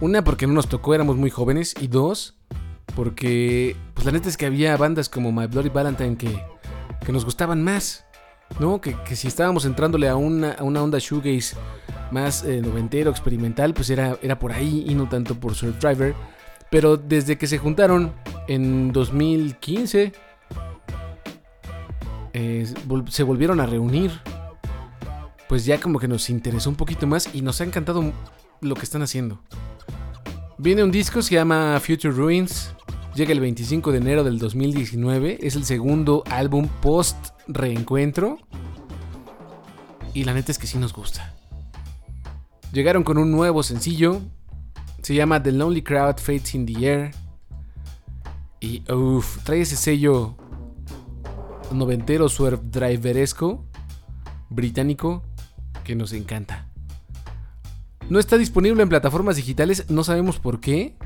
Una, 0.00 0.24
porque 0.24 0.46
no 0.46 0.54
nos 0.54 0.68
tocó, 0.68 0.94
éramos 0.94 1.16
muy 1.16 1.30
jóvenes. 1.30 1.74
Y 1.80 1.88
dos, 1.88 2.36
porque 2.94 3.76
pues 3.94 4.06
la 4.06 4.12
neta 4.12 4.28
es 4.28 4.36
que 4.36 4.46
había 4.46 4.76
bandas 4.76 5.08
como 5.08 5.32
My 5.32 5.46
Bloody 5.46 5.68
Valentine 5.68 6.16
que, 6.16 6.42
que 7.04 7.12
nos 7.12 7.24
gustaban 7.24 7.62
más. 7.62 8.06
¿No? 8.60 8.80
Que, 8.82 8.94
si 9.16 9.28
estábamos 9.28 9.64
entrándole 9.64 10.08
a 10.08 10.16
una, 10.16 10.52
a 10.52 10.62
una 10.62 10.82
onda 10.82 10.98
shoegaze 10.98 11.56
más 12.10 12.44
eh, 12.44 12.60
noventero, 12.60 13.10
experimental, 13.10 13.72
pues 13.72 13.88
era, 13.88 14.18
era 14.20 14.38
por 14.38 14.52
ahí 14.52 14.84
y 14.86 14.94
no 14.94 15.08
tanto 15.08 15.34
por 15.34 15.54
Surf 15.54 15.78
Driver. 15.78 16.14
Pero 16.70 16.98
desde 16.98 17.38
que 17.38 17.46
se 17.46 17.56
juntaron 17.56 18.12
en 18.48 18.92
2015, 18.92 20.12
eh, 22.34 22.74
se 23.08 23.22
volvieron 23.22 23.60
a 23.60 23.66
reunir. 23.66 24.12
Pues 25.48 25.64
ya 25.64 25.80
como 25.80 25.98
que 25.98 26.08
nos 26.08 26.28
interesó 26.30 26.68
un 26.70 26.76
poquito 26.76 27.06
más 27.06 27.34
y 27.34 27.40
nos 27.40 27.60
ha 27.60 27.64
encantado 27.64 28.12
lo 28.62 28.74
que 28.74 28.84
están 28.84 29.02
haciendo. 29.02 29.42
Viene 30.56 30.82
un 30.82 30.90
disco, 30.90 31.20
se 31.20 31.34
llama 31.34 31.78
Future 31.80 32.14
Ruins. 32.14 32.74
Llega 33.14 33.32
el 33.32 33.40
25 33.40 33.92
de 33.92 33.98
enero 33.98 34.24
del 34.24 34.38
2019. 34.38 35.38
Es 35.42 35.56
el 35.56 35.64
segundo 35.64 36.24
álbum 36.30 36.68
post 36.80 37.16
reencuentro. 37.46 38.38
Y 40.14 40.24
la 40.24 40.32
neta 40.32 40.50
es 40.50 40.58
que 40.58 40.66
sí 40.66 40.78
nos 40.78 40.94
gusta. 40.94 41.34
Llegaron 42.72 43.04
con 43.04 43.18
un 43.18 43.30
nuevo 43.30 43.62
sencillo 43.62 44.22
se 45.02 45.16
llama 45.16 45.42
The 45.42 45.50
Lonely 45.52 45.82
Crowd 45.82 46.18
Fades 46.18 46.54
in 46.54 46.64
the 46.64 46.86
Air. 46.86 47.10
Y 48.60 48.90
uff, 48.90 49.42
trae 49.42 49.62
ese 49.62 49.76
sello 49.76 50.36
noventero 51.72 52.28
surf 52.28 52.60
driveresco 52.62 53.66
británico 54.48 55.24
que 55.82 55.96
nos 55.96 56.12
encanta. 56.12 56.61
No 58.08 58.18
está 58.18 58.36
disponible 58.36 58.82
en 58.82 58.88
plataformas 58.88 59.36
digitales, 59.36 59.88
no 59.88 60.04
sabemos 60.04 60.38
por 60.38 60.60
qué, 60.60 60.96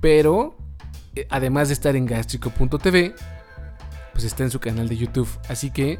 pero 0.00 0.56
eh, 1.14 1.26
además 1.30 1.68
de 1.68 1.74
estar 1.74 1.96
en 1.96 2.06
gastrico.tv, 2.06 3.14
pues 4.12 4.24
está 4.24 4.42
en 4.42 4.50
su 4.50 4.58
canal 4.60 4.88
de 4.88 4.96
YouTube, 4.96 5.28
así 5.48 5.70
que 5.70 5.98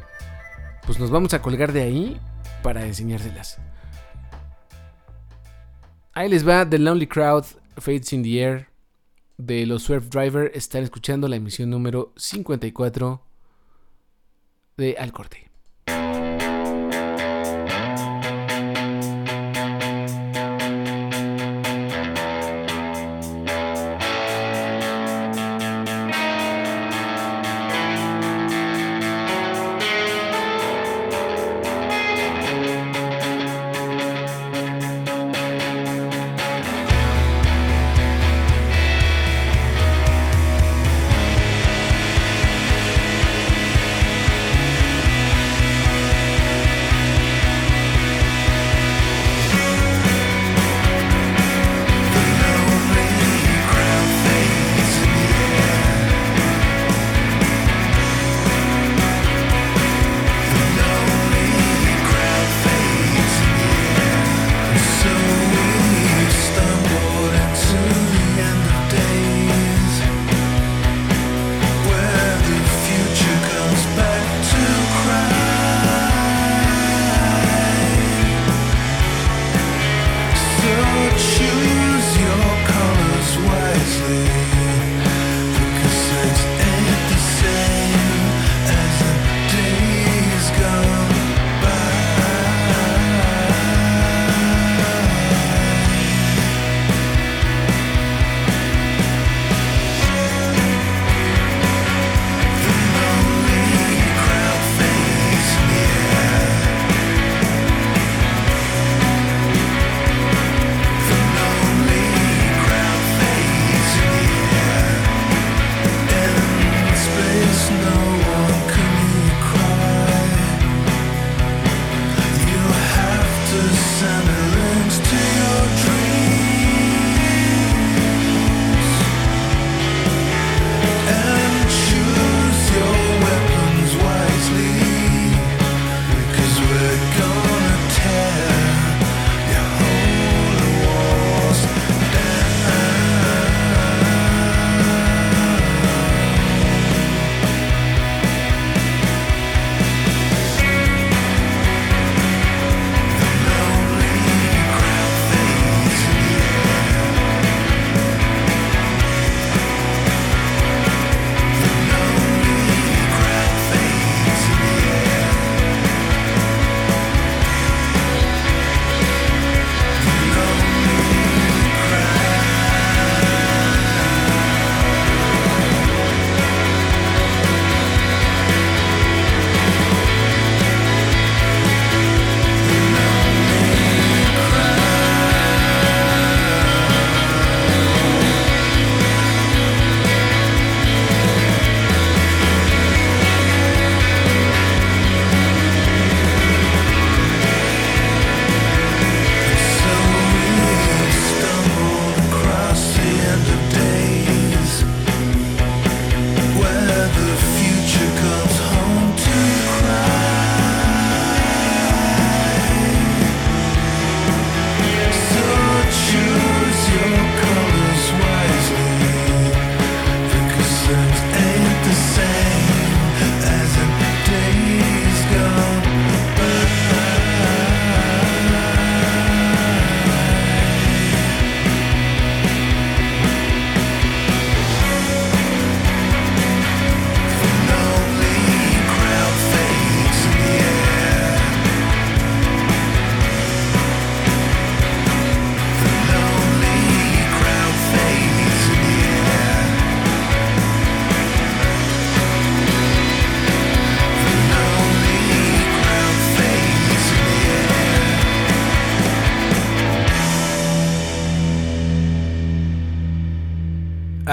pues 0.85 0.99
nos 0.99 1.11
vamos 1.11 1.33
a 1.33 1.41
colgar 1.41 1.71
de 1.71 1.83
ahí 1.83 2.19
para 2.63 2.85
enseñárselas. 2.85 3.59
Ahí 6.13 6.29
les 6.29 6.47
va 6.47 6.69
The 6.69 6.79
Lonely 6.79 7.07
Crowd, 7.07 7.45
Fades 7.77 8.11
in 8.11 8.23
the 8.23 8.41
Air 8.41 8.69
de 9.37 9.65
los 9.65 9.83
Surf 9.83 10.09
Driver. 10.09 10.51
Están 10.53 10.83
escuchando 10.83 11.27
la 11.27 11.37
emisión 11.37 11.69
número 11.69 12.13
54 12.17 13.21
de 14.75 14.95
Al 14.97 15.13
Corte. 15.13 15.48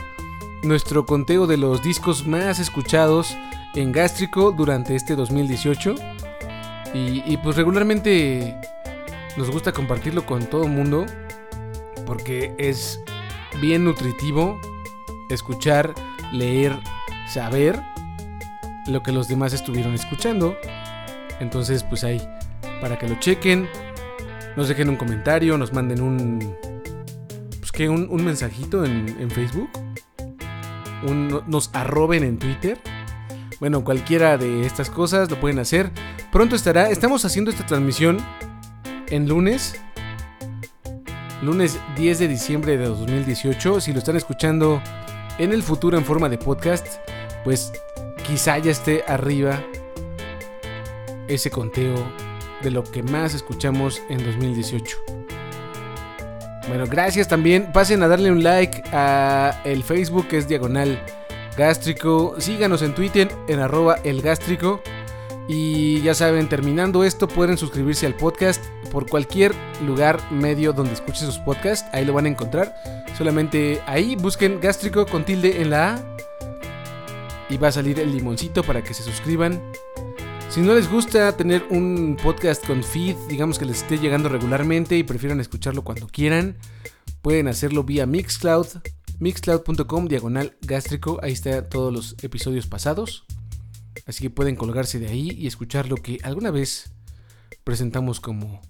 nuestro 0.62 1.04
conteo 1.04 1.48
de 1.48 1.56
los 1.56 1.82
discos 1.82 2.26
más 2.26 2.60
escuchados 2.60 3.36
en 3.74 3.92
Gástrico 3.92 4.52
durante 4.52 4.94
este 4.94 5.16
2018. 5.16 5.94
Y, 6.92 7.36
pues 7.36 7.56
regularmente 7.56 8.56
nos 9.36 9.48
gusta 9.48 9.70
compartirlo 9.70 10.26
con 10.26 10.46
todo 10.46 10.64
el 10.64 10.72
mundo 10.72 11.06
porque 12.04 12.52
es 12.58 12.98
bien 13.60 13.84
nutritivo 13.84 14.60
escuchar, 15.30 15.94
leer, 16.32 16.76
saber 17.28 17.80
lo 18.88 19.04
que 19.04 19.12
los 19.12 19.28
demás 19.28 19.52
estuvieron 19.52 19.94
escuchando. 19.94 20.56
Entonces 21.38 21.84
pues 21.84 22.02
ahí, 22.02 22.20
para 22.80 22.98
que 22.98 23.08
lo 23.08 23.14
chequen, 23.20 23.68
nos 24.56 24.66
dejen 24.66 24.88
un 24.88 24.96
comentario, 24.96 25.56
nos 25.56 25.72
manden 25.72 26.00
un... 26.00 26.56
Pues 27.60 27.70
que 27.70 27.88
un, 27.88 28.24
mensajito 28.24 28.84
en, 28.84 29.16
en 29.20 29.30
Facebook. 29.30 29.70
nos 31.46 31.70
arroben 31.72 32.24
en 32.24 32.36
Twitter 32.36 32.80
bueno, 33.60 33.84
cualquiera 33.84 34.38
de 34.38 34.64
estas 34.64 34.88
cosas 34.88 35.30
lo 35.30 35.38
pueden 35.38 35.58
hacer. 35.58 35.90
Pronto 36.32 36.56
estará. 36.56 36.88
Estamos 36.90 37.26
haciendo 37.26 37.50
esta 37.50 37.66
transmisión 37.66 38.16
en 39.10 39.28
lunes. 39.28 39.78
Lunes 41.42 41.78
10 41.94 42.18
de 42.20 42.28
diciembre 42.28 42.78
de 42.78 42.86
2018. 42.86 43.82
Si 43.82 43.92
lo 43.92 43.98
están 43.98 44.16
escuchando 44.16 44.82
en 45.38 45.52
el 45.52 45.62
futuro 45.62 45.98
en 45.98 46.06
forma 46.06 46.30
de 46.30 46.38
podcast, 46.38 46.86
pues 47.44 47.70
quizá 48.26 48.56
ya 48.56 48.70
esté 48.70 49.04
arriba 49.06 49.62
ese 51.28 51.50
conteo 51.50 51.94
de 52.62 52.70
lo 52.70 52.82
que 52.82 53.02
más 53.02 53.34
escuchamos 53.34 54.00
en 54.08 54.24
2018. 54.24 54.96
Bueno, 56.66 56.86
gracias 56.86 57.28
también. 57.28 57.72
Pasen 57.72 58.02
a 58.02 58.08
darle 58.08 58.32
un 58.32 58.42
like 58.42 58.82
a 58.92 59.60
el 59.64 59.82
Facebook 59.82 60.28
que 60.28 60.38
es 60.38 60.48
diagonal 60.48 60.98
gástrico. 61.56 62.34
Síganos 62.38 62.82
en 62.82 62.94
Twitter 62.94 63.30
en 63.48 63.60
arroba 63.60 63.96
el 64.04 64.22
gástrico. 64.22 64.82
Y 65.48 66.00
ya 66.02 66.14
saben, 66.14 66.48
terminando 66.48 67.02
esto, 67.02 67.26
pueden 67.26 67.58
suscribirse 67.58 68.06
al 68.06 68.14
podcast 68.14 68.64
por 68.92 69.08
cualquier 69.08 69.52
lugar 69.84 70.20
medio 70.30 70.72
donde 70.72 70.92
escuchen 70.92 71.26
sus 71.26 71.38
podcasts. 71.38 71.88
Ahí 71.92 72.04
lo 72.04 72.12
van 72.12 72.26
a 72.26 72.28
encontrar. 72.28 72.74
Solamente 73.18 73.82
ahí 73.86 74.14
busquen 74.16 74.60
gástrico 74.60 75.06
con 75.06 75.24
tilde 75.24 75.60
en 75.60 75.70
la 75.70 75.94
A. 75.94 76.16
Y 77.48 77.56
va 77.56 77.68
a 77.68 77.72
salir 77.72 77.98
el 77.98 78.12
limoncito 78.12 78.62
para 78.62 78.82
que 78.84 78.94
se 78.94 79.02
suscriban. 79.02 79.60
Si 80.50 80.60
no 80.60 80.74
les 80.74 80.90
gusta 80.90 81.36
tener 81.36 81.64
un 81.70 82.16
podcast 82.20 82.66
con 82.66 82.82
feed, 82.82 83.16
digamos 83.28 83.58
que 83.58 83.64
les 83.64 83.82
esté 83.82 83.98
llegando 83.98 84.28
regularmente 84.28 84.96
y 84.96 85.04
prefieran 85.04 85.40
escucharlo 85.40 85.82
cuando 85.82 86.06
quieran, 86.08 86.58
pueden 87.22 87.48
hacerlo 87.48 87.84
vía 87.84 88.06
Mixcloud 88.06 88.66
mixcloud.com 89.20 90.08
diagonal 90.08 90.56
gástrico, 90.62 91.20
ahí 91.22 91.32
están 91.32 91.68
todos 91.68 91.92
los 91.92 92.16
episodios 92.24 92.66
pasados. 92.66 93.24
Así 94.06 94.22
que 94.22 94.30
pueden 94.30 94.56
colgarse 94.56 94.98
de 94.98 95.08
ahí 95.08 95.30
y 95.30 95.46
escuchar 95.46 95.88
lo 95.88 95.96
que 95.96 96.18
alguna 96.22 96.50
vez 96.50 96.92
presentamos 97.62 98.18
como 98.18 98.60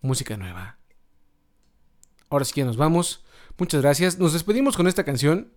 música 0.00 0.36
nueva. 0.36 0.78
Ahora 2.30 2.44
sí 2.44 2.54
que 2.54 2.64
nos 2.64 2.76
vamos. 2.76 3.24
Muchas 3.58 3.82
gracias. 3.82 4.18
Nos 4.18 4.32
despedimos 4.32 4.76
con 4.76 4.86
esta 4.86 5.04
canción 5.04 5.52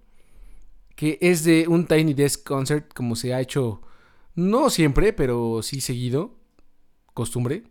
que 0.95 1.17
es 1.21 1.43
de 1.43 1.67
un 1.67 1.87
Tiny 1.87 2.13
Desk 2.13 2.43
Concert 2.45 2.93
como 2.93 3.15
se 3.15 3.33
ha 3.33 3.41
hecho 3.41 3.81
no 4.35 4.69
siempre, 4.69 5.13
pero 5.13 5.61
sí 5.63 5.79
seguido. 5.79 6.35
Costumbre. 7.13 7.63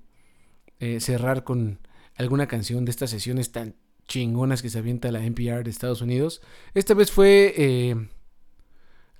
Eh, 0.80 1.00
cerrar 1.00 1.44
con 1.44 1.78
alguna 2.16 2.48
canción 2.48 2.84
de 2.84 2.90
estas 2.90 3.10
sesiones 3.10 3.52
tan 3.52 3.76
chingonas 4.06 4.62
que 4.62 4.70
se 4.70 4.78
avienta 4.78 5.12
la 5.12 5.24
NPR 5.24 5.64
de 5.64 5.70
Estados 5.70 6.02
Unidos. 6.02 6.42
Esta 6.74 6.94
vez 6.94 7.10
fue 7.10 7.54
eh, 7.56 8.08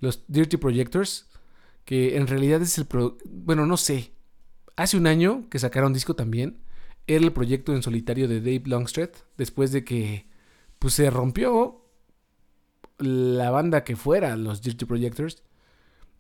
los 0.01 0.25
Dirty 0.29 0.57
Projectors, 0.57 1.29
que 1.85 2.17
en 2.17 2.27
realidad 2.27 2.63
es 2.63 2.79
el... 2.79 2.87
bueno, 3.25 3.67
no 3.67 3.77
sé. 3.77 4.13
Hace 4.77 4.97
un 4.97 5.07
año 5.07 5.49
que 5.51 5.59
sacaron 5.59 5.93
disco 5.93 6.15
también. 6.15 6.59
Era 7.07 7.25
el 7.25 7.33
proyecto 7.33 7.75
en 7.75 7.83
solitario 7.83 8.29
de 8.29 8.41
Dave 8.41 8.63
Longstreth, 8.65 9.25
después 9.37 9.73
de 9.73 9.85
que 9.85 10.27
pues, 10.79 10.95
se 10.95 11.11
rompió 11.11 11.83
la 12.99 13.51
banda 13.51 13.85
que 13.85 13.97
fuera, 13.97 14.37
los 14.37 14.63
Dirty 14.63 14.85
Projectors. 14.85 15.43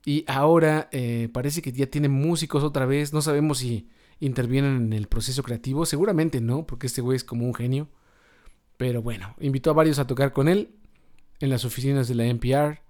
Y 0.05 0.25
ahora 0.29 0.89
eh, 0.93 1.31
parece 1.33 1.63
que 1.63 1.73
ya 1.73 1.87
tienen 1.87 2.11
músicos 2.11 2.63
otra 2.63 2.85
vez. 2.85 3.13
No 3.13 3.23
sabemos 3.23 3.59
si 3.59 3.89
intervienen 4.21 4.77
en 4.77 4.93
el 4.93 5.09
proceso 5.09 5.43
creativo. 5.43 5.87
Seguramente 5.87 6.41
no, 6.41 6.67
porque 6.67 6.87
este 6.87 7.01
güey 7.01 7.17
es 7.17 7.25
como 7.25 7.47
un 7.47 7.55
genio. 7.55 7.89
Pero 8.77 9.03
bueno, 9.03 9.35
invitó 9.41 9.71
a 9.71 9.75
varios 9.75 9.99
a 9.99 10.07
tocar 10.07 10.33
con 10.33 10.49
él 10.49 10.75
en 11.41 11.51
las 11.51 11.65
oficinas 11.65 12.09
de 12.09 12.15
la 12.15 12.25
NPR. 12.25 12.81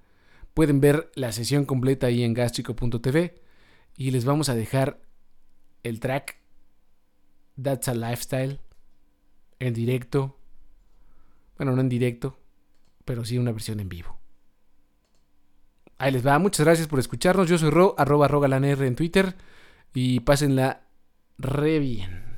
Pueden 0.54 0.80
ver 0.80 1.10
la 1.14 1.32
sesión 1.32 1.64
completa 1.64 2.06
ahí 2.06 2.22
en 2.22 2.34
gastrico.tv 2.34 3.42
y 3.96 4.10
les 4.10 4.24
vamos 4.24 4.48
a 4.48 4.54
dejar 4.54 5.00
el 5.82 6.00
track 6.00 6.36
That's 7.60 7.88
a 7.88 7.94
Lifestyle 7.94 8.60
en 9.60 9.74
directo. 9.74 10.38
Bueno, 11.56 11.72
no 11.72 11.80
en 11.80 11.88
directo, 11.88 12.38
pero 13.04 13.24
sí 13.24 13.38
una 13.38 13.52
versión 13.52 13.80
en 13.80 13.88
vivo. 13.88 14.18
Ahí 15.98 16.10
les 16.10 16.26
va. 16.26 16.38
Muchas 16.38 16.66
gracias 16.66 16.88
por 16.88 16.98
escucharnos. 16.98 17.48
Yo 17.48 17.58
soy 17.58 17.70
Ro, 17.70 17.94
arroba 17.96 18.28
rogalanr 18.28 18.82
en 18.82 18.96
Twitter. 18.96 19.36
Y 19.94 20.20
pásenla 20.20 20.82
re 21.38 21.78
bien. 21.78 22.33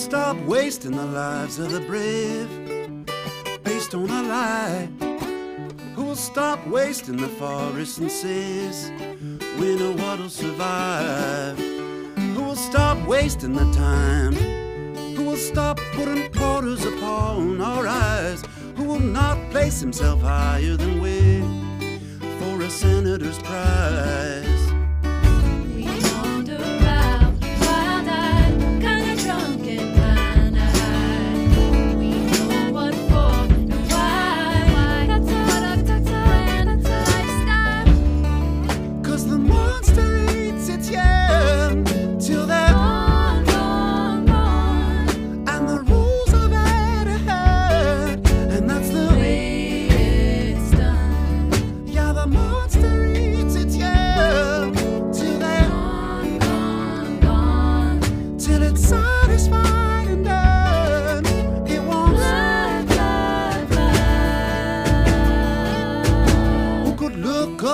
Stop 0.00 0.36
wasting 0.46 0.92
the 0.92 1.04
lives 1.04 1.58
of 1.58 1.70
the 1.70 1.80
brave 1.80 2.48
based 3.62 3.94
on 3.94 4.08
a 4.08 4.22
lie? 4.22 4.88
Who 5.94 6.04
will 6.04 6.16
stop 6.16 6.66
wasting 6.66 7.18
the 7.18 7.28
forests 7.28 7.98
and 7.98 8.10
seas? 8.10 8.90
Know 9.58 9.92
what'll 9.92 10.30
survive. 10.30 11.58
Who 11.58 12.42
will 12.42 12.56
stop 12.56 12.96
wasting 13.06 13.52
the 13.52 13.70
time? 13.72 14.34
Who 15.16 15.24
will 15.24 15.36
stop 15.36 15.78
putting 15.92 16.30
porters 16.32 16.84
upon 16.84 17.60
our 17.60 17.86
eyes? 17.86 18.42
Who 18.76 18.84
will 18.84 19.00
not 19.00 19.38
place 19.50 19.80
himself 19.80 20.22
higher 20.22 20.76
than 20.76 21.00
we 21.00 21.40
for 22.38 22.62
a 22.62 22.70
senator's 22.70 23.38
prize? 23.38 24.39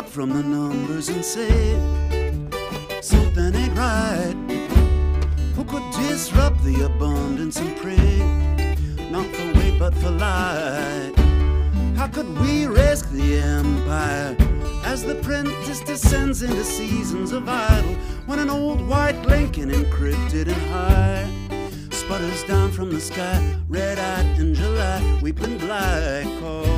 From 0.04 0.28
the 0.28 0.42
numbers 0.42 1.08
and 1.08 1.24
say 1.24 1.72
something 3.00 3.54
ain't 3.54 3.76
right. 3.78 4.34
Who 5.54 5.64
could 5.64 5.90
disrupt 5.92 6.62
the 6.64 6.84
abundance 6.84 7.58
and 7.58 7.74
pray? 7.78 8.18
Not 9.10 9.24
for 9.34 9.58
weight 9.58 9.78
but 9.78 9.94
for 9.94 10.10
light. 10.10 11.14
How 11.96 12.08
could 12.08 12.28
we 12.40 12.66
risk 12.66 13.10
the 13.10 13.38
empire 13.38 14.36
as 14.84 15.02
the 15.02 15.18
apprentice 15.18 15.80
descends 15.80 16.42
into 16.42 16.62
seasons 16.62 17.32
of 17.32 17.48
idle 17.48 17.94
when 18.26 18.38
an 18.38 18.50
old 18.50 18.86
white 18.86 19.20
Lincoln 19.24 19.70
encrypted 19.70 20.48
and 20.48 20.62
high 20.72 21.26
sputters 21.90 22.44
down 22.44 22.70
from 22.70 22.92
the 22.92 23.00
sky, 23.00 23.56
red 23.68 23.98
eyed 23.98 24.38
in 24.38 24.54
July, 24.54 25.18
weeping 25.22 25.56
black 25.56 26.24
coal. 26.40 26.75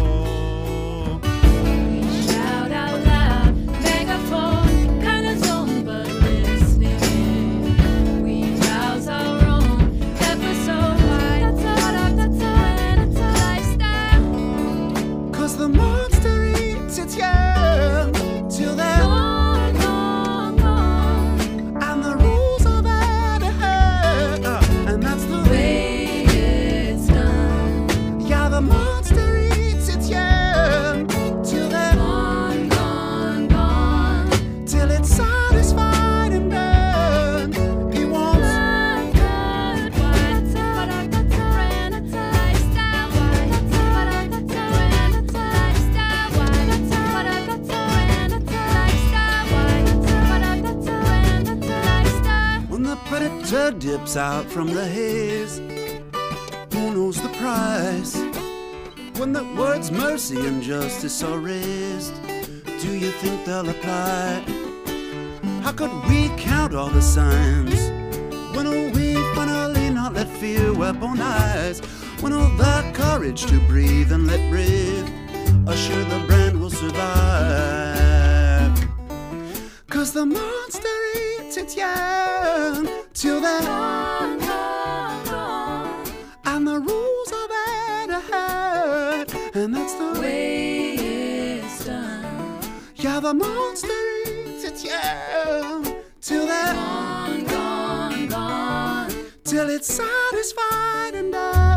Dips 53.78 54.16
out 54.16 54.44
from 54.46 54.66
the 54.66 54.84
haze. 54.84 55.58
Who 56.72 56.94
knows 56.94 57.20
the 57.22 57.28
price? 57.38 58.16
When 59.18 59.32
the 59.32 59.44
words 59.56 59.92
mercy 59.92 60.46
and 60.46 60.60
justice 60.62 61.22
are 61.22 61.38
raised, 61.38 62.14
do 62.80 62.92
you 62.92 63.10
think 63.10 63.44
they'll 63.44 63.68
apply? 63.68 64.42
How 65.62 65.72
could 65.72 65.92
we 66.08 66.28
count 66.36 66.74
all 66.74 66.88
the 66.88 67.02
signs? 67.02 67.90
When 68.56 68.68
will 68.68 68.90
we 68.90 69.14
finally 69.36 69.90
not 69.90 70.14
let 70.14 70.28
fear 70.28 70.72
weaponize? 70.72 71.80
When 72.20 72.34
will 72.34 72.50
the 72.56 72.90
courage 72.94 73.46
to 73.46 73.60
breathe 73.68 74.10
and 74.10 74.26
let 74.26 74.50
breathe 74.50 75.08
assure 75.68 76.04
the 76.04 76.24
brand 76.26 76.60
will 76.60 76.70
survive? 76.70 77.28
Cause 79.88 80.12
the 80.12 80.26
monster 80.26 80.88
eats 81.14 81.37
its 81.58 81.76
young 81.76 82.88
till 83.14 83.40
they're 83.40 83.60
Gone, 83.62 84.38
gone, 84.38 85.24
gone. 85.26 86.04
and 86.44 86.66
the 86.66 86.78
rules 86.78 87.32
are 87.32 87.48
there 87.48 88.06
to 88.06 88.20
hurt, 88.32 89.34
and 89.54 89.74
that's 89.74 89.94
the 89.94 90.20
Way 90.20 90.94
it's 91.60 91.84
done. 91.84 92.60
Yeah, 92.96 93.20
the 93.20 93.34
monster 93.34 94.02
eats 94.26 94.64
its 94.64 94.84
young 94.84 95.84
till 96.20 96.46
they're 96.46 96.74
Gone, 96.74 97.44
gone, 97.44 98.28
gone. 98.28 99.10
till 99.44 99.68
it's 99.68 99.92
satisfied 99.92 101.14
and 101.14 101.32
done. 101.32 101.67